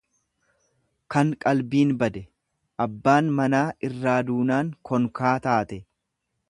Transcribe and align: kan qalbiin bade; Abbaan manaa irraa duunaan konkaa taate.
kan 1.15 1.33
qalbiin 1.45 1.91
bade; 2.03 2.23
Abbaan 2.87 3.31
manaa 3.41 3.63
irraa 3.91 4.19
duunaan 4.31 4.75
konkaa 4.91 5.37
taate. 5.49 5.83